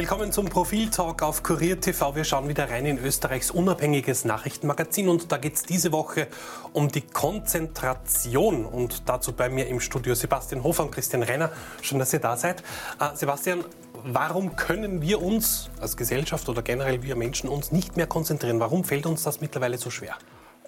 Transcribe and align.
Willkommen 0.00 0.32
zum 0.32 0.46
Profil-Talk 0.46 1.22
auf 1.22 1.42
Kurier 1.42 1.78
TV. 1.78 2.16
Wir 2.16 2.24
schauen 2.24 2.48
wieder 2.48 2.70
rein 2.70 2.86
in 2.86 2.96
Österreichs 2.96 3.50
unabhängiges 3.50 4.24
Nachrichtenmagazin 4.24 5.10
und 5.10 5.30
da 5.30 5.36
geht 5.36 5.56
es 5.56 5.62
diese 5.62 5.92
Woche 5.92 6.28
um 6.72 6.88
die 6.88 7.02
Konzentration. 7.02 8.64
Und 8.64 9.10
dazu 9.10 9.34
bei 9.34 9.50
mir 9.50 9.66
im 9.66 9.78
Studio 9.78 10.14
Sebastian 10.14 10.64
Hofer 10.64 10.84
und 10.84 10.90
Christian 10.90 11.22
Renner. 11.22 11.52
Schön, 11.82 11.98
dass 11.98 12.14
ihr 12.14 12.18
da 12.18 12.38
seid. 12.38 12.62
Äh, 12.98 13.14
Sebastian, 13.14 13.62
warum 14.02 14.56
können 14.56 15.02
wir 15.02 15.20
uns 15.20 15.68
als 15.82 15.98
Gesellschaft 15.98 16.48
oder 16.48 16.62
generell 16.62 17.02
wir 17.02 17.14
Menschen 17.14 17.50
uns 17.50 17.70
nicht 17.70 17.98
mehr 17.98 18.06
konzentrieren? 18.06 18.58
Warum 18.58 18.84
fällt 18.84 19.04
uns 19.04 19.22
das 19.22 19.42
mittlerweile 19.42 19.76
so 19.76 19.90
schwer? 19.90 20.16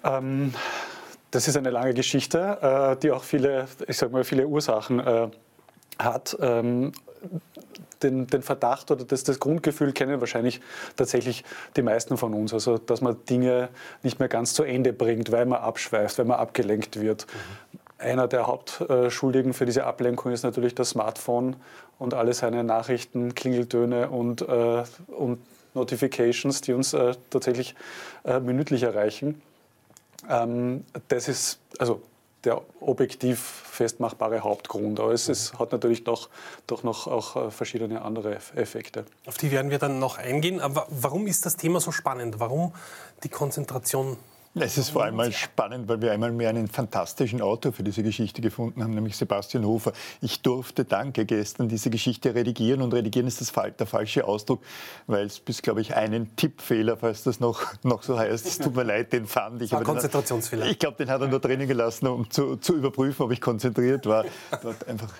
Ähm, 0.03 0.53
das 1.31 1.47
ist 1.47 1.57
eine 1.57 1.71
lange 1.71 1.95
Geschichte, 1.95 2.59
äh, 2.61 3.01
die 3.01 3.09
auch 3.09 3.23
viele, 3.23 3.67
ich 3.87 3.97
sag 3.97 4.11
mal, 4.11 4.25
viele 4.25 4.45
Ursachen 4.45 4.99
äh, 4.99 5.29
hat. 5.97 6.37
Ähm, 6.39 6.91
den, 8.03 8.27
den, 8.27 8.41
Verdacht 8.41 8.91
oder 8.91 9.05
das, 9.05 9.23
das, 9.23 9.39
Grundgefühl 9.39 9.93
kennen 9.93 10.19
wahrscheinlich 10.19 10.61
tatsächlich 10.95 11.43
die 11.75 11.81
meisten 11.81 12.17
von 12.17 12.33
uns. 12.33 12.53
Also, 12.53 12.77
dass 12.77 13.01
man 13.01 13.17
Dinge 13.29 13.69
nicht 14.03 14.19
mehr 14.19 14.29
ganz 14.29 14.53
zu 14.53 14.63
Ende 14.63 14.93
bringt, 14.93 15.31
weil 15.31 15.45
man 15.45 15.61
abschweift, 15.61 16.17
weil 16.17 16.25
man 16.25 16.39
abgelenkt 16.39 16.99
wird. 16.99 17.27
Mhm. 17.27 17.79
Einer 17.99 18.27
der 18.27 18.47
Hauptschuldigen 18.47 19.53
für 19.53 19.65
diese 19.65 19.85
Ablenkung 19.85 20.31
ist 20.31 20.43
natürlich 20.43 20.75
das 20.75 20.89
Smartphone 20.89 21.55
und 21.99 22.13
alle 22.13 22.33
seine 22.33 22.63
Nachrichten, 22.63 23.33
Klingeltöne 23.33 24.09
und, 24.09 24.41
äh, 24.41 24.83
und 25.07 25.39
Notifications, 25.73 26.61
die 26.61 26.73
uns 26.73 26.93
äh, 26.93 27.13
tatsächlich 27.29 27.75
äh, 28.25 28.39
minütlich 28.39 28.83
erreichen. 28.83 29.41
Ähm, 30.29 30.83
das 31.07 31.27
ist, 31.27 31.59
also 31.79 32.01
der 32.43 32.61
objektiv 32.81 33.39
festmachbare 33.39 34.41
Hauptgrund. 34.41 34.99
Aber 34.99 35.11
es, 35.11 35.29
es 35.29 35.53
hat 35.59 35.71
natürlich 35.71 36.03
doch, 36.03 36.29
doch 36.67 36.83
noch 36.83 37.07
auch 37.07 37.35
äh, 37.35 37.51
verschiedene 37.51 38.01
andere 38.01 38.35
Effekte. 38.55 39.05
Auf 39.25 39.37
die 39.37 39.51
werden 39.51 39.71
wir 39.71 39.79
dann 39.79 39.99
noch 39.99 40.17
eingehen. 40.17 40.59
Aber 40.59 40.87
warum 40.89 41.27
ist 41.27 41.45
das 41.45 41.55
Thema 41.55 41.79
so 41.79 41.91
spannend? 41.91 42.39
Warum 42.39 42.73
die 43.23 43.29
Konzentration 43.29 44.17
es 44.55 44.77
ist 44.77 44.89
vor 44.89 45.03
allem 45.03 45.15
mal 45.15 45.31
spannend, 45.31 45.87
weil 45.87 46.01
wir 46.01 46.11
einmal 46.11 46.31
mehr 46.31 46.49
einen 46.49 46.67
fantastischen 46.67 47.41
Autor 47.41 47.73
für 47.73 47.83
diese 47.83 48.03
Geschichte 48.03 48.41
gefunden 48.41 48.83
haben, 48.83 48.93
nämlich 48.93 49.17
Sebastian 49.17 49.65
Hofer. 49.65 49.93
Ich 50.21 50.41
durfte, 50.41 50.85
danke, 50.85 51.25
gestern 51.25 51.69
diese 51.69 51.89
Geschichte 51.89 52.35
redigieren 52.35 52.81
und 52.81 52.93
redigieren 52.93 53.27
ist 53.27 53.41
das, 53.41 53.51
der 53.51 53.87
falsche 53.87 54.25
Ausdruck, 54.25 54.61
weil 55.07 55.25
es 55.25 55.39
bis, 55.39 55.61
glaube 55.61 55.81
ich, 55.81 55.95
einen 55.95 56.35
Tippfehler, 56.35 56.97
falls 56.97 57.23
das 57.23 57.39
noch, 57.39 57.61
noch 57.83 58.03
so 58.03 58.17
heißt, 58.17 58.45
es 58.45 58.59
tut 58.59 58.75
mir 58.75 58.83
leid, 58.83 59.11
den 59.11 59.25
fand 59.25 59.61
ich. 59.61 59.71
War 59.71 59.83
Konzentrationsfehler. 59.83 60.67
ich 60.67 60.77
glaube, 60.77 60.97
den 60.97 61.09
hat 61.09 61.21
er 61.21 61.27
nur 61.27 61.39
drinnen 61.39 61.67
gelassen, 61.67 62.07
um 62.07 62.29
zu, 62.29 62.57
zu 62.57 62.75
überprüfen, 62.75 63.23
ob 63.25 63.31
ich 63.31 63.41
konzentriert 63.41 64.05
war. 64.05 64.25
Dort 64.61 64.87
einfach 64.87 65.13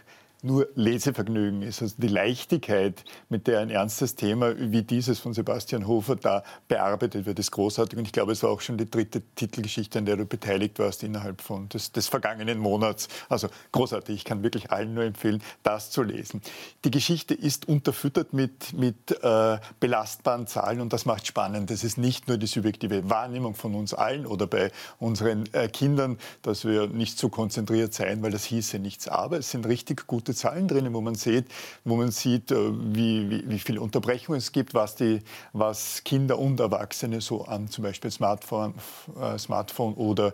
nur 0.43 0.67
Lesevergnügen 0.75 1.61
ist. 1.61 1.81
Also 1.81 1.95
die 1.97 2.07
Leichtigkeit, 2.07 3.03
mit 3.29 3.47
der 3.47 3.59
ein 3.59 3.69
ernstes 3.69 4.15
Thema 4.15 4.53
wie 4.57 4.83
dieses 4.83 5.19
von 5.19 5.33
Sebastian 5.33 5.87
Hofer 5.87 6.17
da 6.17 6.43
bearbeitet 6.67 7.25
wird, 7.25 7.39
ist 7.39 7.51
großartig. 7.51 7.97
Und 7.97 8.05
ich 8.05 8.11
glaube, 8.11 8.33
es 8.33 8.43
war 8.43 8.49
auch 8.49 8.61
schon 8.61 8.77
die 8.77 8.89
dritte 8.89 9.21
Titelgeschichte, 9.35 9.99
an 9.99 10.05
der 10.05 10.17
du 10.17 10.25
beteiligt 10.25 10.79
warst 10.79 11.03
innerhalb 11.03 11.41
von 11.41 11.69
des, 11.69 11.93
des 11.93 12.07
vergangenen 12.07 12.59
Monats. 12.59 13.07
Also 13.29 13.47
großartig. 13.71 14.15
Ich 14.15 14.25
kann 14.25 14.43
wirklich 14.43 14.71
allen 14.71 14.93
nur 14.93 15.05
empfehlen, 15.05 15.41
das 15.63 15.91
zu 15.91 16.03
lesen. 16.03 16.41
Die 16.83 16.91
Geschichte 16.91 17.33
ist 17.33 17.67
unterfüttert 17.67 18.33
mit, 18.33 18.73
mit 18.73 19.11
äh, 19.23 19.57
belastbaren 19.79 20.45
Zahlen 20.47 20.81
und 20.81 20.91
das 20.91 21.05
macht 21.05 21.25
spannend. 21.25 21.71
Es 21.71 21.83
ist 21.83 21.97
nicht 21.97 22.27
nur 22.27 22.37
die 22.37 22.47
subjektive 22.47 23.09
Wahrnehmung 23.09 23.55
von 23.55 23.75
uns 23.75 23.93
allen 23.93 24.25
oder 24.25 24.47
bei 24.47 24.71
unseren 24.99 25.45
äh, 25.53 25.69
Kindern, 25.69 26.17
dass 26.41 26.65
wir 26.65 26.87
nicht 26.87 27.17
so 27.17 27.29
konzentriert 27.29 27.93
sein, 27.93 28.21
weil 28.21 28.31
das 28.31 28.43
hieße 28.43 28.79
nichts. 28.79 29.07
Aber 29.07 29.37
es 29.37 29.51
sind 29.51 29.65
richtig 29.65 30.05
gute 30.05 30.32
gute 30.33 30.35
Zahlen 30.35 30.67
drinnen, 30.67 30.93
wo 30.93 31.01
man 31.01 31.15
sieht, 31.15 31.45
wo 31.83 31.95
man 31.95 32.11
sieht, 32.11 32.51
äh, 32.51 32.55
wie, 32.93 33.27
wie, 33.29 33.49
wie 33.49 33.59
viele 33.59 33.81
Unterbrechungen 33.81 34.39
es 34.39 34.51
gibt, 34.51 34.73
was, 34.73 34.95
die, 34.95 35.21
was 35.53 36.03
Kinder 36.03 36.39
und 36.39 36.59
Erwachsene 36.59 37.21
so 37.21 37.45
an 37.45 37.67
zum 37.67 37.83
Beispiel 37.83 38.09
Smartphone, 38.11 38.73
äh, 39.19 39.37
Smartphone 39.37 39.93
oder, 39.93 40.33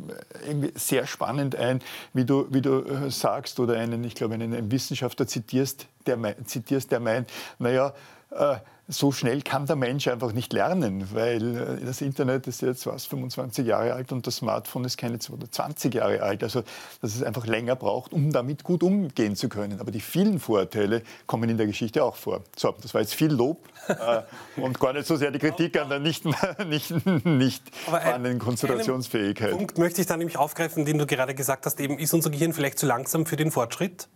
irgendwie 0.47 0.72
sehr 0.75 1.06
spannend 1.08 1.56
ein, 1.56 1.81
wie 2.14 2.25
du, 2.25 2.47
wie 2.50 2.62
du 2.62 2.84
äh, 2.84 3.12
sagst 3.12 3.59
oder 3.59 3.75
einen, 3.75 4.03
ich 4.03 4.16
glaube, 4.16 4.36
einen 4.36 4.72
Wissenschaftler 4.72 5.28
zitierst, 5.28 5.88
der, 6.06 6.18
zitierst, 6.46 6.92
der 6.92 7.00
meint, 7.00 7.30
naja, 7.59 7.94
äh, 8.31 8.58
so 8.92 9.12
schnell 9.12 9.44
kann 9.44 9.68
der 9.68 9.75
Mensch 9.75 10.08
einfach 10.08 10.34
nicht 10.34 10.52
lernen, 10.52 11.14
weil 11.14 11.80
äh, 11.80 11.86
das 11.86 12.02
Internet 12.02 12.48
ist 12.48 12.62
jetzt 12.62 12.88
was 12.88 13.06
25 13.06 13.66
Jahre 13.68 13.94
alt 13.94 14.12
und 14.12 14.25
das 14.25 14.38
Smartphone 14.38 14.84
ist 14.84 14.98
keine 14.98 15.19
20 15.19 15.94
Jahre 15.94 16.24
alt. 16.24 16.42
Also 16.42 16.64
dass 17.02 17.16
es 17.16 17.22
einfach 17.22 17.46
länger 17.46 17.75
braucht, 17.75 18.14
um 18.14 18.31
damit 18.31 18.64
gut 18.64 18.81
umgehen 18.81 19.36
zu 19.36 19.48
können. 19.48 19.80
Aber 19.80 19.92
die 19.92 20.00
vielen 20.00 20.40
Vorteile 20.40 21.03
kommen 21.28 21.50
in 21.50 21.58
der 21.58 21.68
Geschichte 21.68 22.03
auch 22.03 22.16
vor. 22.16 22.42
So, 22.58 22.74
das 22.81 22.96
war 22.96 23.02
jetzt 23.02 23.14
viel 23.14 23.31
Lob 23.31 23.59
äh, 23.88 24.22
und 24.59 24.80
gar 24.80 24.94
nicht 24.94 25.06
so 25.06 25.16
sehr 25.16 25.30
die 25.30 25.40
Kritik 25.40 25.80
an 25.80 25.90
der 25.90 26.00
nicht, 26.00 26.25
nicht, 26.68 27.06
nicht 27.25 27.49
vorhandenen 27.86 28.40
Konzentrationsfähigkeit. 28.40 29.52
Punkt 29.52 29.78
möchte 29.78 30.02
ich 30.02 30.08
da 30.08 30.18
nämlich 30.18 30.38
aufgreifen, 30.38 30.86
den 30.86 30.98
du 30.98 31.06
gerade 31.06 31.36
gesagt 31.36 31.66
hast. 31.66 31.80
Eben, 31.80 32.00
ist 32.00 32.14
unser 32.14 32.30
Gehirn 32.30 32.54
vielleicht 32.54 32.80
zu 32.80 32.86
langsam 32.86 33.26
für 33.26 33.36
den 33.36 33.52
Fortschritt? 33.52 34.08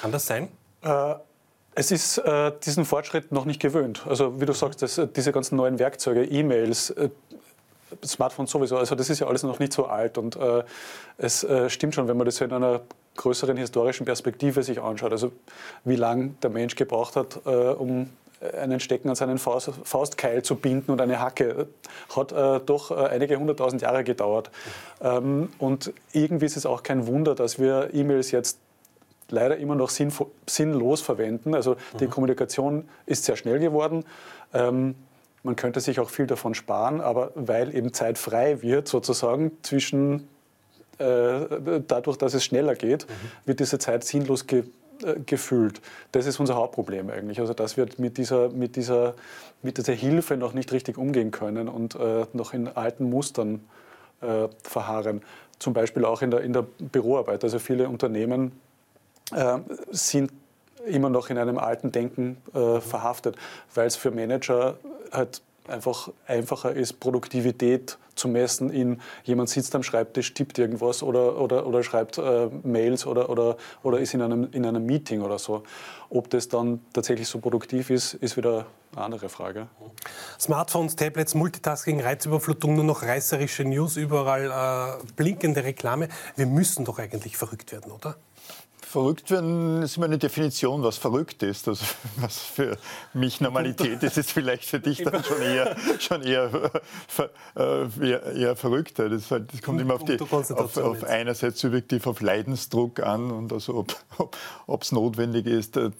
Kann 0.00 0.12
das 0.12 0.26
sein? 0.26 0.48
Äh, 0.82 1.14
es 1.74 1.90
ist 1.90 2.18
äh, 2.18 2.52
diesen 2.64 2.84
Fortschritt 2.84 3.32
noch 3.32 3.44
nicht 3.44 3.60
gewöhnt. 3.60 4.04
Also 4.06 4.40
wie 4.40 4.46
du 4.46 4.52
sagst, 4.52 4.82
das, 4.82 4.98
äh, 4.98 5.08
diese 5.08 5.32
ganzen 5.32 5.56
neuen 5.56 5.78
Werkzeuge, 5.78 6.24
E-Mails, 6.24 6.90
äh, 6.90 7.10
Smartphones 8.04 8.50
sowieso, 8.50 8.76
also 8.76 8.94
das 8.94 9.10
ist 9.10 9.20
ja 9.20 9.26
alles 9.26 9.42
noch 9.42 9.58
nicht 9.58 9.72
so 9.72 9.86
alt. 9.86 10.18
Und 10.18 10.36
äh, 10.36 10.62
es 11.18 11.44
äh, 11.44 11.70
stimmt 11.70 11.94
schon, 11.94 12.08
wenn 12.08 12.16
man 12.16 12.26
das 12.26 12.36
so 12.36 12.44
in 12.44 12.52
einer 12.52 12.80
größeren 13.16 13.56
historischen 13.56 14.04
Perspektive 14.04 14.62
sich 14.62 14.80
anschaut, 14.80 15.12
also 15.12 15.32
wie 15.84 15.96
lange 15.96 16.30
der 16.42 16.50
Mensch 16.50 16.74
gebraucht 16.74 17.16
hat, 17.16 17.40
äh, 17.46 17.50
um 17.50 18.10
einen 18.52 18.80
Stecken 18.80 19.08
an 19.08 19.14
seinen 19.14 19.38
Faust, 19.38 19.70
Faustkeil 19.84 20.42
zu 20.42 20.56
binden 20.56 20.90
und 20.90 21.00
eine 21.00 21.20
Hacke, 21.20 21.68
hat 22.14 22.32
äh, 22.32 22.60
doch 22.64 22.90
äh, 22.90 22.94
einige 22.94 23.36
hunderttausend 23.38 23.82
Jahre 23.82 24.04
gedauert. 24.04 24.50
Ähm, 25.00 25.50
und 25.58 25.92
irgendwie 26.12 26.46
ist 26.46 26.56
es 26.56 26.66
auch 26.66 26.82
kein 26.82 27.06
Wunder, 27.06 27.34
dass 27.34 27.58
wir 27.58 27.90
E-Mails 27.92 28.30
jetzt 28.30 28.58
leider 29.30 29.56
immer 29.56 29.74
noch 29.74 29.90
sinnlos 29.90 31.00
verwenden. 31.00 31.54
Also 31.54 31.76
die 31.98 32.06
mhm. 32.06 32.10
Kommunikation 32.10 32.88
ist 33.06 33.24
sehr 33.24 33.36
schnell 33.36 33.58
geworden. 33.58 34.04
Ähm, 34.52 34.94
man 35.42 35.56
könnte 35.56 35.80
sich 35.80 36.00
auch 36.00 36.10
viel 36.10 36.26
davon 36.26 36.54
sparen, 36.54 37.00
aber 37.00 37.32
weil 37.34 37.74
eben 37.74 37.92
Zeit 37.92 38.16
frei 38.16 38.62
wird, 38.62 38.88
sozusagen 38.88 39.52
zwischen 39.62 40.28
äh, 40.98 41.80
dadurch, 41.86 42.16
dass 42.16 42.34
es 42.34 42.44
schneller 42.44 42.74
geht, 42.74 43.06
mhm. 43.06 43.46
wird 43.46 43.60
diese 43.60 43.78
Zeit 43.78 44.04
sinnlos 44.04 44.46
ge 44.46 44.64
äh. 45.26 45.80
Das 46.12 46.26
ist 46.26 46.40
unser 46.40 46.54
Hauptproblem 46.56 47.10
eigentlich. 47.10 47.40
Also 47.40 47.54
dass 47.54 47.76
wir 47.76 47.86
mit 47.98 48.18
dieser, 48.18 48.48
mit 48.50 48.76
dieser, 48.76 49.14
mit 49.62 49.78
dieser 49.78 49.92
Hilfe 49.92 50.36
noch 50.36 50.52
nicht 50.52 50.72
richtig 50.72 50.98
umgehen 50.98 51.30
können 51.30 51.68
und 51.68 51.94
äh, 51.94 52.26
noch 52.32 52.54
in 52.54 52.68
alten 52.68 53.10
Mustern 53.10 53.64
äh, 54.20 54.48
verharren. 54.62 55.22
Zum 55.58 55.72
Beispiel 55.72 56.04
auch 56.04 56.22
in 56.22 56.30
der, 56.30 56.40
in 56.40 56.52
der 56.52 56.62
Büroarbeit. 56.62 57.44
Also 57.44 57.58
viele 57.58 57.88
Unternehmen 57.88 58.52
äh, 59.32 59.58
sind 59.90 60.32
immer 60.86 61.10
noch 61.10 61.30
in 61.30 61.38
einem 61.38 61.58
alten 61.58 61.92
Denken 61.92 62.36
äh, 62.52 62.80
verhaftet, 62.80 63.36
weil 63.74 63.86
es 63.86 63.96
für 63.96 64.10
Manager 64.10 64.76
halt 65.12 65.40
einfach 65.68 66.10
einfacher 66.26 66.72
ist, 66.72 67.00
Produktivität 67.00 67.98
zu 68.14 68.28
messen 68.28 68.70
in 68.70 69.00
jemand 69.24 69.48
sitzt 69.48 69.74
am 69.74 69.82
Schreibtisch, 69.82 70.34
tippt 70.34 70.58
irgendwas 70.58 71.02
oder, 71.02 71.40
oder, 71.40 71.66
oder 71.66 71.82
schreibt 71.82 72.18
äh, 72.18 72.48
Mails 72.62 73.06
oder, 73.06 73.28
oder, 73.28 73.56
oder 73.82 73.98
ist 73.98 74.14
in 74.14 74.22
einem, 74.22 74.48
in 74.52 74.64
einem 74.66 74.86
Meeting 74.86 75.20
oder 75.20 75.38
so. 75.38 75.64
Ob 76.10 76.30
das 76.30 76.48
dann 76.48 76.80
tatsächlich 76.92 77.28
so 77.28 77.40
produktiv 77.40 77.90
ist, 77.90 78.14
ist 78.14 78.36
wieder 78.36 78.66
eine 78.94 79.04
andere 79.04 79.28
Frage. 79.28 79.66
Smartphones, 80.38 80.94
Tablets, 80.96 81.34
Multitasking, 81.34 82.00
Reizüberflutung, 82.00 82.76
nur 82.76 82.84
noch 82.84 83.02
reißerische 83.02 83.64
News, 83.64 83.96
überall 83.96 85.00
äh, 85.00 85.12
blinkende 85.16 85.64
Reklame. 85.64 86.08
Wir 86.36 86.46
müssen 86.46 86.84
doch 86.84 86.98
eigentlich 86.98 87.36
verrückt 87.36 87.72
werden, 87.72 87.90
oder? 87.90 88.16
Verrückt 88.94 89.28
werden 89.32 89.82
ist 89.82 89.96
immer 89.96 90.06
eine 90.06 90.18
Definition, 90.18 90.84
was 90.84 90.98
verrückt 90.98 91.42
ist. 91.42 91.66
Also, 91.66 91.84
was 92.16 92.38
für 92.38 92.78
mich 93.12 93.40
Normalität 93.40 94.00
ist, 94.04 94.16
ist 94.16 94.30
vielleicht 94.30 94.66
für 94.66 94.78
dich 94.78 95.02
dann 95.02 95.24
schon 95.24 95.42
eher, 95.42 95.76
schon 95.98 96.22
eher, 96.22 96.70
äh, 97.56 97.88
eher, 98.00 98.22
eher 98.22 98.54
verrückter. 98.54 99.08
Das, 99.08 99.32
halt, 99.32 99.52
das 99.52 99.62
kommt 99.62 99.80
immer 99.80 99.94
auf, 99.94 100.04
die, 100.04 100.20
auf, 100.20 100.76
auf 100.76 101.02
einerseits 101.02 101.60
subjektiv 101.60 102.06
auf 102.06 102.20
Leidensdruck 102.20 103.00
an 103.00 103.32
und 103.32 103.52
also 103.52 103.84
ob 104.68 104.82
es 104.82 104.92
notwendig 104.92 105.46
ist, 105.46 105.76
äh, 105.76 105.90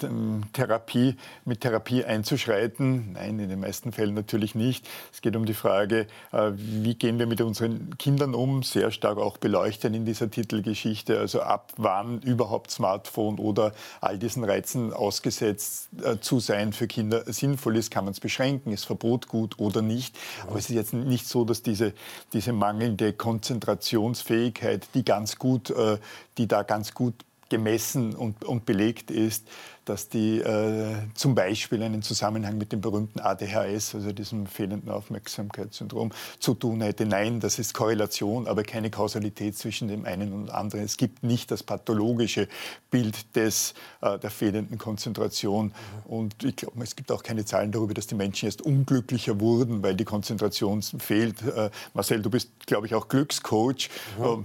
Therapie, 0.53 1.17
mit 1.45 1.63
Therapie 1.63 2.05
einzuschreiten. 2.05 3.15
Nein, 3.15 3.41
in 3.41 3.49
den 3.49 3.59
meisten 3.59 3.91
Fällen 3.91 4.15
natürlich 4.15 4.55
nicht. 4.55 4.89
Es 5.13 5.21
geht 5.21 5.35
um 5.35 5.47
die 5.47 5.55
Frage, 5.55 6.07
äh, 6.31 6.53
wie 6.55 6.95
gehen 6.95 7.19
wir 7.19 7.27
mit 7.27 7.41
unseren 7.41 7.99
Kindern 7.99 8.37
um, 8.37 8.63
sehr 8.63 8.93
stark 8.93 9.19
auch 9.19 9.37
beleuchten 9.37 9.95
in 9.95 10.05
dieser 10.05 10.31
Titelgeschichte. 10.31 11.19
Also 11.19 11.41
ab 11.41 11.73
wann 11.77 12.21
überhaupt 12.23 12.71
Smartphone 12.85 13.39
oder 13.39 13.73
all 14.03 14.19
diesen 14.19 14.45
Reizen 14.45 14.93
ausgesetzt 14.93 15.89
äh, 16.03 16.19
zu 16.21 16.39
sein 16.39 16.75
für 16.75 16.87
Kinder 16.87 17.25
sinnvoll 17.33 17.77
ist, 17.77 17.91
kann 17.91 18.05
man 18.05 18.13
es 18.13 18.21
beschränken, 18.21 18.73
ist 18.73 18.85
Verbot 18.85 19.27
gut 19.29 19.59
oder 19.59 19.81
nicht. 19.81 20.19
Aber 20.47 20.59
es 20.59 20.69
ist 20.69 20.75
jetzt 20.75 20.93
nicht 20.93 21.27
so, 21.27 21.47
dass 21.47 21.63
diese, 21.63 21.95
diese 22.35 22.53
mangelnde 22.53 23.15
Konzentrationsfähigkeit, 23.15 24.87
die 24.93 25.05
ganz 25.05 25.37
gut, 25.37 25.71
äh, 25.71 25.99
die 26.37 26.47
da 26.47 26.63
ganz 26.63 26.93
gut 26.93 27.15
gemessen 27.49 28.15
und, 28.15 28.45
und 28.45 28.67
belegt 28.67 29.11
ist, 29.11 29.47
dass 29.85 30.09
die 30.09 30.39
äh, 30.39 30.95
zum 31.15 31.35
Beispiel 31.35 31.83
einen 31.83 32.03
Zusammenhang 32.03 32.57
mit 32.57 32.73
dem 32.73 32.81
berühmten 32.81 33.21
ADHS, 33.21 33.95
also 33.95 34.13
diesem 34.13 34.47
fehlenden 34.47 34.91
Aufmerksamkeitssyndrom, 34.91 36.11
zu 36.39 36.55
tun 36.55 36.81
hätte. 36.81 37.05
Nein, 37.07 37.41
das 37.41 37.59
ist 37.59 37.75
Korrelation, 37.75 38.49
aber 38.49 38.63
keine 38.63 38.91
Kausalität 38.91 39.57
zwischen 39.57 39.89
dem 39.89 40.07
einen 40.07 40.33
und 40.33 40.47
dem 40.47 40.55
anderen. 40.55 40.85
Es 40.85 40.97
gibt 40.97 41.23
nicht 41.23 41.51
das 41.51 41.63
pathologische 41.63 42.49
Bild 42.91 43.37
des, 43.37 43.75
äh, 44.01 44.19
der 44.19 44.31
fehlenden 44.31 44.79
Konzentration. 44.79 45.75
Und 46.07 46.43
ich 46.43 46.57
glaube, 46.57 46.83
es 46.83 46.97
gibt 46.97 47.13
auch 47.13 47.23
keine 47.23 47.45
Zahlen 47.45 47.73
darüber, 47.73 47.95
dass 47.95 48.07
die 48.07 48.15
Menschen 48.15 48.47
jetzt 48.47 48.63
unglücklicher 48.63 49.39
wurden, 49.41 49.83
weil 49.83 49.95
die 49.95 50.05
Konzentration 50.05 50.83
fehlt. 50.83 51.43
Äh, 51.43 51.71
Marcel, 51.93 52.23
du 52.23 52.31
bist, 52.31 52.51
glaube 52.67 52.87
ich, 52.87 52.95
auch 52.95 53.09
Glückscoach. 53.09 53.91
Mhm. 54.19 54.45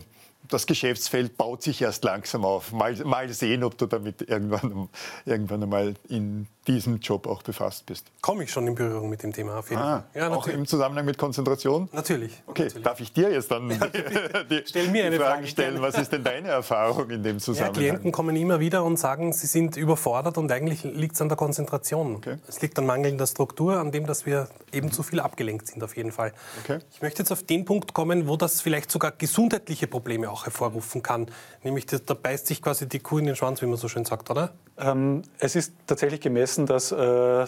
Das 0.50 0.66
Geschäftsfeld 0.66 1.38
baut 1.38 1.64
sich 1.64 1.82
erst 1.82 2.04
langsam 2.04 2.44
auf. 2.44 2.72
Mal, 2.72 2.96
mal 3.06 3.30
sehen, 3.30 3.64
ob 3.64 3.78
du 3.78 3.86
damit 3.86 4.24
irgendwann, 4.24 4.90
irgendwann 5.26 5.64
einmal 5.64 5.94
in 6.10 6.48
diesem 6.70 7.00
Job 7.00 7.28
auch 7.28 7.42
befasst 7.42 7.86
bist. 7.88 8.06
Komme 8.22 8.44
ich 8.44 8.52
schon 8.52 8.68
in 8.68 8.76
Berührung 8.76 9.10
mit 9.10 9.24
dem 9.24 9.34
Thema 9.34 9.58
auf 9.58 9.70
jeden 9.70 9.82
ah, 9.82 10.04
Fall. 10.14 10.22
Ja, 10.22 10.30
auch 10.30 10.48
im 10.48 10.68
Zusammenhang 10.68 11.04
mit 11.04 11.18
Konzentration? 11.18 11.90
Natürlich. 11.92 12.44
Okay, 12.46 12.64
natürlich. 12.64 12.84
darf 12.84 13.00
ich 13.00 13.12
dir 13.12 13.32
jetzt 13.32 13.50
dann 13.50 13.70
ja, 13.72 14.44
die, 14.44 14.64
Stell 14.66 14.88
mir 14.90 15.06
eine 15.06 15.20
Frage 15.20 15.48
stellen? 15.48 15.82
Was 15.82 15.98
ist 15.98 16.12
denn 16.12 16.24
deine 16.24 16.50
Erfahrung 16.50 17.10
in 17.10 17.24
dem 17.24 17.40
Zusammenhang? 17.40 17.74
Ja, 17.74 17.80
Klienten 17.80 18.12
kommen 18.12 18.36
immer 18.36 18.60
wieder 18.60 18.84
und 18.84 18.98
sagen, 18.98 19.34
sie 19.34 19.48
sind 19.48 19.78
überfordert 19.78 20.38
und 20.38 20.52
eigentlich 20.52 20.84
liegt 20.84 21.16
es 21.16 21.22
an 21.22 21.30
der 21.30 21.38
Konzentration. 21.38 22.18
Okay. 22.18 22.38
Es 22.48 22.62
liegt 22.62 22.78
an 22.78 22.86
mangelnder 22.86 23.26
Struktur, 23.26 23.78
an 23.78 23.92
dem, 23.92 24.06
dass 24.06 24.28
wir 24.28 24.48
eben 24.72 24.92
zu 24.92 25.02
viel 25.02 25.20
abgelenkt 25.20 25.68
sind 25.68 25.84
auf 25.84 25.98
jeden 25.98 26.12
Fall. 26.12 26.34
Okay. 26.64 26.80
Ich 26.92 27.02
möchte 27.02 27.24
jetzt 27.24 27.32
auf 27.32 27.42
den 27.42 27.66
Punkt 27.66 27.94
kommen, 27.96 28.28
wo 28.28 28.38
das 28.38 28.62
vielleicht 28.62 28.92
sogar 28.92 29.12
gesundheitliche 29.12 29.88
Probleme 29.88 30.30
auch 30.30 30.46
hervorrufen 30.46 31.02
kann. 31.02 31.32
Nämlich, 31.64 31.88
da 31.88 32.14
beißt 32.14 32.46
sich 32.46 32.62
quasi 32.62 32.88
die 32.88 33.00
Kuh 33.00 33.18
in 33.18 33.26
den 33.26 33.36
Schwanz, 33.36 33.62
wie 33.64 33.66
man 33.66 33.78
so 33.78 33.88
schön 33.88 34.06
sagt, 34.06 34.30
oder? 34.30 34.54
Ähm, 34.78 35.24
es 35.40 35.56
ist 35.56 35.74
tatsächlich 35.88 36.22
gemessen, 36.22 36.59
dass 36.66 36.92
äh, 36.92 37.46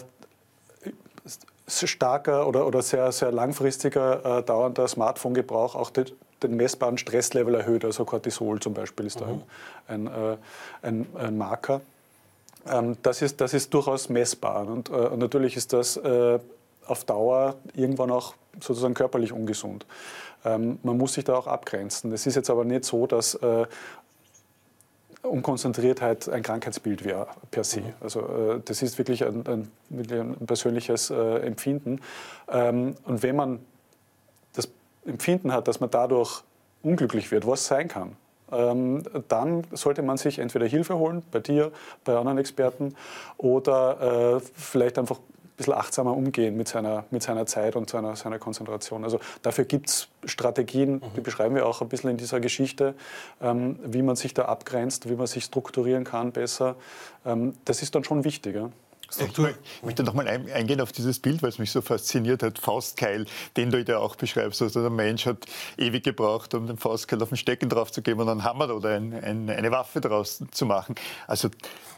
starker 1.66 2.46
oder, 2.46 2.66
oder 2.66 2.82
sehr, 2.82 3.10
sehr 3.12 3.32
langfristiger 3.32 4.38
äh, 4.38 4.42
dauernder 4.42 4.88
Smartphone-Gebrauch 4.88 5.74
auch 5.74 5.90
den, 5.90 6.06
den, 6.42 6.56
messbaren 6.56 6.98
Stresslevel 6.98 7.54
erhöht. 7.54 7.84
Also 7.84 8.04
Cortisol 8.04 8.60
zum 8.60 8.74
Beispiel 8.74 9.06
ist 9.06 9.20
mhm. 9.20 9.24
da 9.24 9.94
ein, 9.94 10.08
ein, 10.08 10.32
äh, 10.32 10.36
ein, 10.82 11.06
ein 11.14 11.38
Marker. 11.38 11.80
Ähm, 12.68 12.96
das, 13.02 13.22
ist, 13.22 13.40
das 13.40 13.54
ist 13.54 13.72
durchaus 13.72 14.08
messbar. 14.08 14.66
Und 14.66 14.90
äh, 14.90 15.16
natürlich 15.16 15.56
ist 15.56 15.72
das 15.72 15.96
äh, 15.96 16.38
auf 16.86 17.04
Dauer 17.04 17.56
irgendwann 17.74 18.10
auch 18.10 18.34
sozusagen 18.60 18.94
körperlich 18.94 19.32
ungesund. 19.32 19.86
Ähm, 20.44 20.78
man 20.82 20.98
muss 20.98 21.14
sich 21.14 21.24
da 21.24 21.34
auch 21.34 21.46
abgrenzen. 21.46 22.12
Es 22.12 22.26
ist 22.26 22.34
jetzt 22.34 22.50
aber 22.50 22.64
nicht 22.64 22.84
so, 22.84 23.06
dass 23.06 23.34
äh, 23.36 23.66
Unkonzentriertheit 25.22 26.28
ein 26.28 26.42
Krankheitsbild 26.42 27.04
wäre 27.04 27.28
per 27.50 27.64
se. 27.64 27.80
Mhm. 27.80 27.92
Also 28.00 28.20
äh, 28.20 28.60
das 28.64 28.82
ist 28.82 28.98
wirklich 28.98 29.24
ein, 29.24 29.44
ein, 29.46 29.70
ein 29.90 30.46
persönliches 30.46 31.10
äh, 31.10 31.38
Empfinden. 31.38 32.00
Ähm, 32.50 32.96
und 33.04 33.22
wenn 33.22 33.36
man 33.36 33.60
das 34.52 34.68
Empfinden 35.06 35.52
hat, 35.52 35.68
dass 35.68 35.80
man 35.80 35.90
dadurch 35.90 36.42
unglücklich 36.82 37.30
wird, 37.30 37.46
was 37.46 37.66
sein 37.66 37.88
kann, 37.88 38.16
ähm, 38.50 39.02
dann 39.28 39.64
sollte 39.72 40.02
man 40.02 40.16
sich 40.16 40.38
entweder 40.38 40.66
Hilfe 40.66 40.98
holen, 40.98 41.22
bei 41.30 41.38
dir, 41.38 41.72
bei 42.04 42.16
anderen 42.16 42.38
Experten, 42.38 42.94
oder 43.38 44.36
äh, 44.36 44.40
vielleicht 44.54 44.98
einfach 44.98 45.18
bisschen 45.62 45.78
achtsamer 45.78 46.16
umgehen 46.16 46.56
mit 46.56 46.68
seiner, 46.68 47.04
mit 47.10 47.22
seiner 47.22 47.46
Zeit 47.46 47.76
und 47.76 47.88
seiner, 47.88 48.16
seiner 48.16 48.38
Konzentration. 48.38 49.04
Also 49.04 49.20
dafür 49.42 49.64
gibt 49.64 49.88
es 49.88 50.08
Strategien, 50.24 51.00
die 51.14 51.20
mhm. 51.20 51.22
beschreiben 51.22 51.54
wir 51.54 51.66
auch 51.66 51.80
ein 51.80 51.88
bisschen 51.88 52.10
in 52.10 52.16
dieser 52.16 52.40
Geschichte, 52.40 52.94
ähm, 53.40 53.78
wie 53.84 54.02
man 54.02 54.16
sich 54.16 54.34
da 54.34 54.46
abgrenzt, 54.46 55.08
wie 55.08 55.14
man 55.14 55.26
sich 55.26 55.44
strukturieren 55.44 56.04
kann 56.04 56.32
besser. 56.32 56.76
Ähm, 57.24 57.54
das 57.64 57.82
ist 57.82 57.94
dann 57.94 58.04
schon 58.04 58.24
wichtig. 58.24 58.56
Ja? 58.56 58.70
Struktur. 59.12 59.50
Ich 59.50 59.82
möchte 59.82 60.02
noch 60.02 60.14
mal 60.14 60.26
eingehen 60.26 60.80
auf 60.80 60.92
dieses 60.92 61.18
Bild, 61.18 61.42
weil 61.42 61.50
es 61.50 61.58
mich 61.58 61.70
so 61.70 61.82
fasziniert 61.82 62.42
hat. 62.42 62.58
Faustkeil, 62.58 63.26
den 63.56 63.70
du 63.70 63.82
ja 63.82 63.98
auch 63.98 64.16
beschreibst. 64.16 64.62
Also 64.62 64.80
der 64.80 64.90
Mensch 64.90 65.26
hat 65.26 65.44
ewig 65.76 66.04
gebraucht, 66.04 66.54
um 66.54 66.66
den 66.66 66.78
Faustkeil 66.78 67.22
auf 67.22 67.28
den 67.28 67.36
Stecken 67.36 67.68
drauf 67.68 67.92
zu 67.92 68.02
geben 68.02 68.20
und 68.20 68.28
einen 68.28 68.44
Hammer 68.44 68.74
oder 68.74 68.96
ein, 68.96 69.12
ein, 69.12 69.50
eine 69.50 69.70
Waffe 69.70 70.00
draus 70.00 70.42
zu 70.50 70.66
machen. 70.66 70.94
Also 71.26 71.50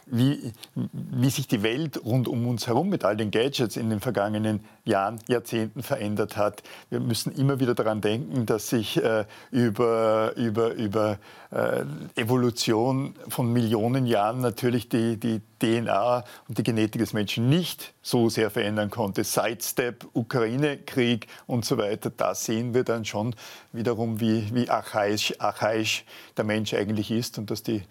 wie, 0.07 0.53
wie 0.75 1.31
sich 1.31 1.47
die 1.47 1.63
Welt 1.63 2.05
rund 2.05 2.29
um 2.29 2.47
uns 2.47 2.67
herum 2.67 2.89
mit 2.89 3.05
all 3.05 3.17
den 3.17 3.31
Gadgets 3.31 3.77
in 3.77 3.91
den 3.91 4.01
vergangenen 4.01 4.65
Jahren, 4.85 5.19
Jahrzehnten 5.29 5.83
verändert 5.83 6.37
hat. 6.37 6.63
Wir 6.91 7.01
müssen 7.01 7.33
immer 7.33 7.59
wieder 7.59 7.75
daran 7.75 8.01
denken, 8.01 8.45
dass 8.45 8.69
sich 8.69 9.03
äh, 9.03 9.25
über, 9.51 10.35
über, 10.37 10.75
über 10.75 11.19
äh, 11.51 11.85
Evolution 12.17 13.15
von 13.29 13.53
Millionen 13.53 14.07
Jahren 14.07 14.41
natürlich 14.41 14.89
die, 14.91 15.17
die 15.17 15.41
DNA 15.59 16.25
und 16.49 16.59
die 16.59 16.63
Genetik 16.63 17.01
des 17.01 17.15
Menschen 17.15 17.49
nicht 17.49 17.95
so 18.03 18.29
sehr 18.29 18.51
verändern 18.51 18.91
konnte. 18.91 19.25
Sidestep, 19.25 20.07
Ukraine-Krieg 20.13 21.29
und 21.47 21.65
so 21.65 21.79
weiter, 21.79 22.11
da 22.15 22.35
sehen 22.35 22.75
wir 22.75 22.85
dann 22.85 23.07
schon 23.07 23.35
wiederum, 23.73 24.21
wie, 24.21 24.55
wie 24.55 24.69
archaisch, 24.69 25.35
archaisch 25.39 26.05
der 26.37 26.45
Mensch 26.45 26.75
eigentlich 26.75 27.11
ist 27.11 27.39
und 27.39 27.51
dass 27.51 27.63
die 27.63 27.83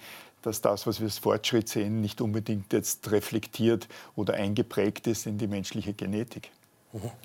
dass 0.43 0.59
das, 0.59 0.85
was 0.85 0.99
wir 0.99 1.05
als 1.05 1.19
Fortschritt 1.19 1.69
sehen, 1.69 2.01
nicht 2.01 2.19
unbedingt 2.19 2.73
jetzt 2.73 3.09
reflektiert 3.11 3.87
oder 4.17 4.33
eingeprägt 4.33 5.07
ist 5.07 5.25
in 5.25 5.37
die 5.37 5.47
menschliche 5.47 5.93
Genetik. 5.93 6.51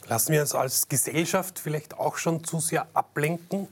Lassen 0.07 0.33
wir 0.33 0.41
uns 0.41 0.55
als 0.55 0.89
Gesellschaft 0.89 1.59
vielleicht 1.59 1.99
auch 1.99 2.17
schon 2.17 2.43
zu 2.45 2.61
sehr 2.61 2.87
ablenken? 2.95 3.69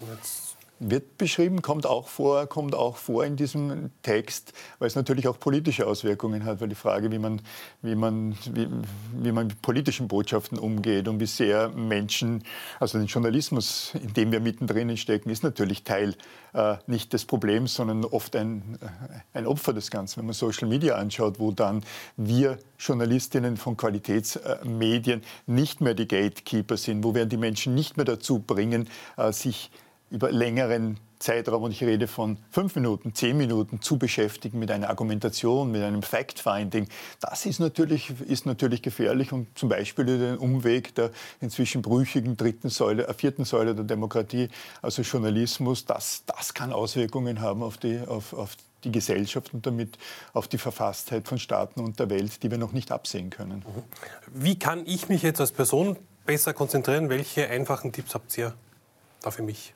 Jetzt 0.00 0.53
wird 0.78 1.18
beschrieben, 1.18 1.62
kommt 1.62 1.86
auch 1.86 2.08
vor, 2.08 2.46
kommt 2.46 2.74
auch 2.74 2.96
vor 2.96 3.24
in 3.24 3.36
diesem 3.36 3.90
Text, 4.02 4.52
weil 4.78 4.88
es 4.88 4.94
natürlich 4.94 5.28
auch 5.28 5.38
politische 5.38 5.86
Auswirkungen 5.86 6.44
hat, 6.44 6.60
weil 6.60 6.68
die 6.68 6.74
Frage, 6.74 7.10
wie 7.12 7.18
man, 7.18 7.40
wie 7.82 7.94
man, 7.94 8.36
wie, 8.52 8.68
wie 9.12 9.32
man 9.32 9.46
mit 9.46 9.62
politischen 9.62 10.08
Botschaften 10.08 10.58
umgeht 10.58 11.08
und 11.08 11.20
wie 11.20 11.26
sehr 11.26 11.68
Menschen, 11.70 12.42
also 12.80 12.98
den 12.98 13.06
Journalismus, 13.06 13.92
in 13.94 14.12
dem 14.14 14.32
wir 14.32 14.40
mittendrin 14.40 14.96
stecken, 14.96 15.30
ist 15.30 15.42
natürlich 15.42 15.84
Teil 15.84 16.14
äh, 16.54 16.76
nicht 16.86 17.12
des 17.12 17.24
Problems, 17.24 17.74
sondern 17.74 18.04
oft 18.04 18.34
ein, 18.36 18.78
äh, 18.80 19.38
ein 19.38 19.46
Opfer 19.46 19.72
des 19.72 19.90
Ganzen. 19.90 20.18
Wenn 20.18 20.26
man 20.26 20.34
Social 20.34 20.68
Media 20.68 20.96
anschaut, 20.96 21.38
wo 21.38 21.52
dann 21.52 21.84
wir 22.16 22.58
Journalistinnen 22.78 23.56
von 23.56 23.76
Qualitätsmedien 23.76 25.22
nicht 25.46 25.80
mehr 25.80 25.94
die 25.94 26.08
Gatekeeper 26.08 26.76
sind, 26.76 27.04
wo 27.04 27.14
wir 27.14 27.26
die 27.26 27.36
Menschen 27.36 27.74
nicht 27.74 27.96
mehr 27.96 28.04
dazu 28.04 28.40
bringen, 28.40 28.88
äh, 29.16 29.32
sich 29.32 29.70
über 30.14 30.30
längeren 30.30 30.98
Zeitraum, 31.18 31.64
und 31.64 31.72
ich 31.72 31.82
rede 31.82 32.06
von 32.06 32.38
fünf 32.50 32.76
Minuten, 32.76 33.14
zehn 33.14 33.36
Minuten, 33.36 33.80
zu 33.80 33.98
beschäftigen 33.98 34.60
mit 34.60 34.70
einer 34.70 34.88
Argumentation, 34.90 35.72
mit 35.72 35.82
einem 35.82 36.02
Fact-Finding, 36.02 36.86
das 37.20 37.46
ist 37.46 37.58
natürlich, 37.58 38.12
ist 38.20 38.46
natürlich 38.46 38.80
gefährlich 38.80 39.32
und 39.32 39.58
zum 39.58 39.68
Beispiel 39.68 40.04
den 40.04 40.38
Umweg 40.38 40.94
der 40.94 41.10
inzwischen 41.40 41.82
brüchigen 41.82 42.36
dritten 42.36 42.68
Säule, 42.68 43.08
äh, 43.08 43.14
vierten 43.14 43.44
Säule 43.44 43.74
der 43.74 43.84
Demokratie, 43.84 44.50
also 44.82 45.02
Journalismus, 45.02 45.84
das, 45.84 46.22
das 46.26 46.54
kann 46.54 46.72
Auswirkungen 46.72 47.40
haben 47.40 47.64
auf 47.64 47.76
die, 47.76 47.98
auf, 48.06 48.34
auf 48.34 48.56
die 48.84 48.92
Gesellschaft 48.92 49.52
und 49.52 49.66
damit 49.66 49.98
auf 50.32 50.46
die 50.46 50.58
Verfasstheit 50.58 51.26
von 51.26 51.38
Staaten 51.40 51.80
und 51.80 51.98
der 51.98 52.08
Welt, 52.08 52.42
die 52.42 52.50
wir 52.52 52.58
noch 52.58 52.72
nicht 52.72 52.92
absehen 52.92 53.30
können. 53.30 53.64
Wie 54.32 54.58
kann 54.58 54.86
ich 54.86 55.08
mich 55.08 55.22
jetzt 55.22 55.40
als 55.40 55.50
Person 55.50 55.96
besser 56.24 56.52
konzentrieren? 56.52 57.08
Welche 57.08 57.48
einfachen 57.48 57.92
Tipps 57.92 58.14
habt 58.14 58.36
ihr 58.38 58.54
da 59.22 59.30
für 59.30 59.42
mich? 59.42 59.74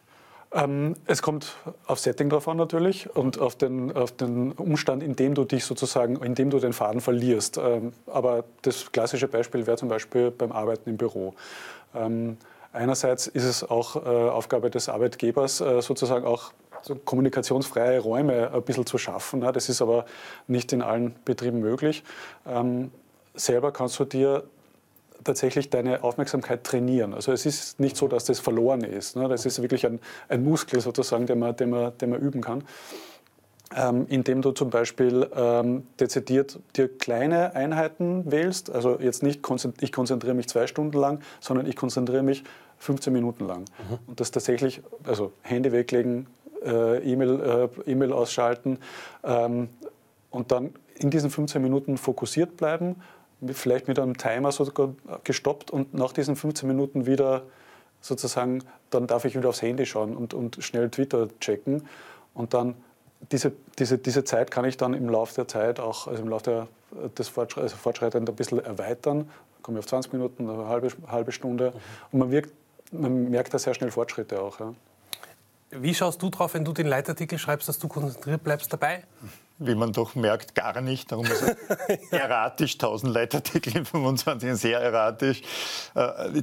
Ähm, 0.53 0.97
es 1.07 1.21
kommt 1.21 1.57
auf 1.87 1.99
Setting 1.99 2.31
drauf 2.31 2.49
an 2.49 2.57
natürlich 2.57 3.15
und 3.15 3.39
auf 3.39 3.57
den, 3.57 3.95
auf 3.95 4.13
den 4.13 4.53
Umstand, 4.53 5.03
in 5.03 5.15
dem 5.15 5.35
du 5.35 5.45
dich 5.45 5.65
sozusagen, 5.65 6.17
in 6.23 6.35
dem 6.35 6.49
du 6.51 6.59
den 6.59 6.73
Faden 6.73 7.01
verlierst. 7.01 7.59
Ähm, 7.59 7.93
aber 8.07 8.45
das 8.63 8.91
klassische 8.91 9.29
Beispiel 9.29 9.67
wäre 9.67 9.77
zum 9.77 9.89
Beispiel 9.89 10.31
beim 10.31 10.53
Arbeiten 10.53 10.89
im 10.89 10.97
Büro. 10.97 11.35
Ähm, 11.95 12.39
einerseits 12.73 13.27
ist 13.27 13.45
es 13.45 13.63
auch 13.63 13.97
äh, 13.97 14.09
Aufgabe 14.09 14.71
des 14.71 14.89
Arbeitgebers, 14.89 15.61
äh, 15.61 15.83
sozusagen 15.83 16.25
auch 16.25 16.53
so 16.81 16.95
kommunikationsfreie 16.95 17.99
Räume 17.99 18.51
ein 18.53 18.63
bisschen 18.63 18.87
zu 18.87 18.97
schaffen. 18.97 19.41
Das 19.41 19.69
ist 19.69 19.83
aber 19.83 20.07
nicht 20.47 20.73
in 20.73 20.81
allen 20.81 21.15
Betrieben 21.25 21.61
möglich. 21.61 22.05
Ähm, 22.47 22.91
selber 23.35 23.73
kannst 23.73 23.99
du 23.99 24.05
dir 24.05 24.45
tatsächlich 25.25 25.71
deine 25.71 26.05
Aufmerksamkeit 26.05 26.65
trainieren. 26.65 27.15
Also 27.15 27.33
es 27.33 27.47
ist 27.47 27.81
nicht 27.81 27.97
so, 27.97 28.09
dass 28.09 28.25
das 28.25 28.41
verloren 28.41 28.83
ist. 28.83 29.17
Ne? 29.17 29.29
Das 29.29 29.47
ist 29.47 29.61
wirklich 29.61 29.87
ein, 29.87 30.01
ein 30.29 30.45
Muskel 30.45 30.81
sozusagen, 30.81 31.27
den 31.27 31.39
man, 31.39 31.57
den, 31.57 31.71
man, 31.71 31.97
den 31.99 32.11
man 32.11 32.21
üben 32.21 32.41
kann. 32.41 32.65
Ähm, 33.77 34.07
indem 34.09 34.41
du 34.41 34.53
zum 34.53 34.71
Beispiel 34.71 35.29
ähm, 35.35 35.87
dezidiert 36.01 36.59
dir 36.75 36.89
kleine 36.89 37.55
Einheiten 37.55 38.31
wählst. 38.31 38.71
Also 38.71 38.99
jetzt 38.99 39.23
nicht, 39.23 39.41
ich 39.81 39.93
konzentriere 39.93 40.35
mich 40.35 40.49
zwei 40.49 40.67
Stunden 40.67 40.97
lang, 40.97 41.21
sondern 41.41 41.67
ich 41.67 41.77
konzentriere 41.77 42.23
mich 42.23 42.45
15 42.79 43.13
Minuten 43.13 43.47
lang. 43.47 43.61
Mhm. 43.61 43.99
Und 44.07 44.21
das 44.21 44.31
tatsächlich, 44.31 44.81
also 45.05 45.33
Handy 45.43 45.71
weglegen, 45.71 46.29
äh, 46.65 46.99
E-Mail 47.13 47.69
äh, 47.87 47.93
e 47.93 48.13
ausschalten 48.13 48.79
ähm, 49.23 49.69
und 50.31 50.51
dann 50.51 50.73
in 50.95 51.11
diesen 51.11 51.31
15 51.31 51.63
Minuten 51.63 51.97
fokussiert 51.99 52.57
bleiben 52.57 52.97
vielleicht 53.53 53.89
mit 53.89 53.99
einem 53.99 54.17
Timer 54.17 54.53
sogar 54.53 54.91
gestoppt 55.25 55.71
und 55.71 55.95
nach 55.95 56.13
diesen 56.13 56.37
15 56.37 56.67
Minuten 56.69 57.07
wieder 57.07 57.43
sozusagen, 58.01 58.63
dann 58.91 59.07
darf 59.07 59.25
ich 59.25 59.37
wieder 59.37 59.49
aufs 59.49 59.63
Handy 59.63 59.87
schauen 59.87 60.17
und, 60.17 60.35
und 60.35 60.63
schnell 60.63 60.91
Twitter 60.91 61.29
checken. 61.41 61.87
Und 62.35 62.55
dann 62.55 62.75
diese, 63.33 63.53
diese, 63.79 63.99
diese 63.99 64.25
Zeit 64.25 64.51
kann 64.51 64.65
ich 64.65 64.77
dann 64.77 64.95
im 64.95 65.09
Laufe 65.09 65.35
der 65.35 65.49
Zeit 65.49 65.81
auch, 65.81 66.07
also 66.07 66.23
im 66.23 66.29
Laufe 66.29 66.45
der, 66.45 67.09
des 67.11 67.29
Fortschritt, 67.29 67.65
also 67.65 67.77
Fortschreitens 67.77 68.29
ein 68.29 68.37
bisschen 68.37 68.65
erweitern. 68.65 69.29
Komme 69.63 69.79
ich 69.79 69.85
auf 69.85 69.89
20 69.89 70.13
Minuten, 70.13 70.49
eine 70.49 70.67
halbe, 70.69 70.89
halbe 71.09 71.33
Stunde. 71.33 71.71
Mhm. 71.71 71.81
Und 72.13 72.19
man, 72.21 72.31
wirkt, 72.31 72.53
man 72.93 73.31
merkt 73.31 73.53
da 73.53 73.59
sehr 73.59 73.75
schnell 73.75 73.91
Fortschritte 73.91 74.41
auch. 74.41 74.61
Ja. 74.61 74.75
Wie 75.71 75.95
schaust 75.95 76.23
du 76.23 76.31
drauf, 76.31 76.55
wenn 76.55 76.65
du 76.65 76.73
den 76.73 76.87
Leitartikel 76.87 77.39
schreibst, 77.39 77.69
dass 77.69 77.79
du 77.79 77.89
konzentriert 77.89 78.43
bleibst 78.43 78.73
dabei? 78.73 79.05
Wie 79.59 79.75
man 79.75 79.93
doch 79.93 80.15
merkt, 80.15 80.55
gar 80.55 80.81
nicht. 80.81 81.11
Darum 81.11 81.27
ist 81.27 81.43
es 81.89 82.13
erratisch, 82.13 82.75
1000 82.75 83.13
Leitartikel 83.13 83.77
in 83.77 83.85
25, 83.85 84.55
sehr 84.55 84.81
erratisch. 84.81 85.43
Äh, 85.95 86.43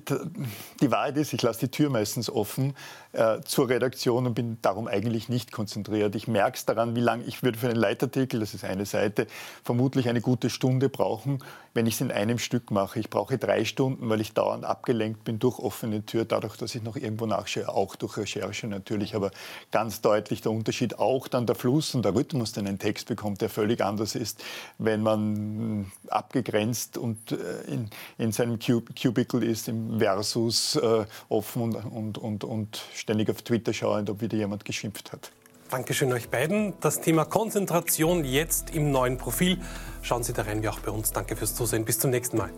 die 0.81 0.91
Wahrheit 0.91 1.17
ist, 1.17 1.33
ich 1.33 1.41
lasse 1.41 1.61
die 1.61 1.71
Tür 1.71 1.89
meistens 1.89 2.29
offen 2.29 2.75
äh, 3.15 3.41
zur 3.45 3.69
Redaktion 3.69 4.27
und 4.27 4.33
bin 4.33 4.57
darum 4.61 4.87
eigentlich 4.87 5.29
nicht 5.29 5.51
konzentriert. 5.51 6.15
Ich 6.15 6.27
merke 6.27 6.57
es 6.57 6.65
daran, 6.65 6.95
wie 6.95 7.01
lange 7.01 7.23
ich 7.23 7.43
würde 7.43 7.57
für 7.57 7.67
einen 7.67 7.77
Leitartikel, 7.77 8.39
das 8.39 8.53
ist 8.53 8.65
eine 8.65 8.85
Seite, 8.85 9.27
vermutlich 9.63 10.09
eine 10.09 10.21
gute 10.21 10.49
Stunde 10.49 10.89
brauchen, 10.89 11.39
wenn 11.73 11.87
ich 11.87 11.95
es 11.95 12.01
in 12.01 12.11
einem 12.11 12.39
Stück 12.39 12.71
mache. 12.71 12.99
Ich 12.99 13.09
brauche 13.09 13.37
drei 13.37 13.65
Stunden, 13.65 14.09
weil 14.09 14.21
ich 14.21 14.33
dauernd 14.33 14.65
abgelenkt 14.65 15.23
bin 15.23 15.39
durch 15.39 15.59
offene 15.59 16.05
Tür, 16.05 16.25
dadurch, 16.25 16.57
dass 16.57 16.75
ich 16.75 16.83
noch 16.83 16.95
irgendwo 16.95 17.25
nachschaue, 17.25 17.69
auch 17.69 17.95
durch 17.95 18.17
Recherche 18.17 18.67
natürlich, 18.67 19.15
aber 19.15 19.31
ganz 19.71 20.01
deutlich 20.01 20.41
der 20.41 20.51
Unterschied, 20.51 20.99
auch 20.99 21.27
dann 21.27 21.45
der 21.45 21.55
Fluss 21.55 21.95
und 21.95 22.03
der 22.03 22.15
Rhythmus, 22.15 22.51
den 22.51 22.67
ein 22.67 22.79
Text 22.79 23.07
bekommt, 23.07 23.41
der 23.41 23.49
völlig 23.49 23.81
anders 23.81 24.15
ist, 24.15 24.43
wenn 24.77 25.01
man 25.01 25.91
abgegrenzt 26.07 26.97
und 26.97 27.31
äh, 27.31 27.61
in, 27.67 27.89
in 28.17 28.31
seinem 28.31 28.59
Cubicle 28.59 29.43
ist, 29.45 29.67
im 29.67 29.99
Versus 29.99 30.75
äh, 30.75 31.05
offen 31.29 31.61
und, 31.61 31.75
und, 31.75 32.17
und, 32.17 32.43
und 32.43 32.81
ständig 33.05 33.29
auf 33.29 33.43
Twitter 33.43 33.71
schauend, 33.71 34.09
ob 34.09 34.21
wieder 34.21 34.35
jemand 34.35 34.65
geschimpft 34.65 35.11
hat. 35.11 35.31
Dankeschön 35.69 36.11
euch 36.11 36.29
beiden. 36.29 36.73
Das 36.81 37.01
Thema 37.01 37.25
Konzentration 37.25 38.25
jetzt 38.25 38.73
im 38.73 38.91
neuen 38.91 39.19
Profil. 39.19 39.59
Schauen 40.01 40.23
Sie 40.23 40.33
da 40.33 40.41
rein, 40.41 40.63
wie 40.63 40.69
auch 40.69 40.79
bei 40.79 40.89
uns. 40.89 41.11
Danke 41.11 41.35
fürs 41.35 41.53
Zusehen. 41.53 41.85
Bis 41.85 41.99
zum 41.99 42.09
nächsten 42.09 42.37
Mal. 42.37 42.49